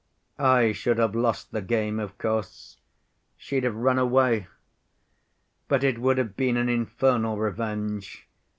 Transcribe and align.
"I 0.39 0.71
should 0.71 0.97
have 0.97 1.13
lost 1.13 1.51
the 1.51 1.61
game, 1.61 1.99
of 1.99 2.17
course. 2.17 2.77
She'd 3.37 3.63
have 3.65 3.75
run 3.75 3.99
away. 3.99 4.47
But 5.67 5.83
it 5.83 5.99
would 5.99 6.17
have 6.17 6.35
been 6.35 6.57
an 6.57 6.69
infernal 6.69 7.37
revenge. 7.37 8.27